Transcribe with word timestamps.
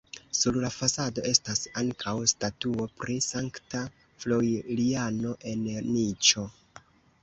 Sur 0.35 0.55
la 0.61 0.69
fasado 0.75 1.23
estas 1.31 1.61
ankaŭ 1.83 2.15
statuo 2.33 2.89
pri 3.03 3.21
Sankta 3.29 3.85
Floriano 4.25 5.39
en 5.57 5.67
niĉo. 5.93 6.53